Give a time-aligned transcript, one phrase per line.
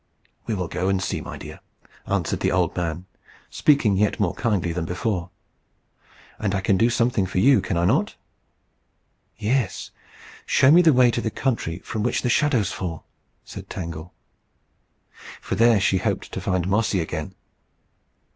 [0.47, 1.59] "We will go and see, my dear,"
[2.07, 3.05] answered the old man,
[3.51, 5.29] speaking yet more kindly than before.
[6.39, 8.15] "And I can do something for you, can I not?"
[9.37, 9.91] "Yes
[10.47, 13.05] show me the way up to the country from which the shadows fall,"
[13.45, 14.11] said Tangle.
[15.39, 17.35] For there she hoped to find Mossy again.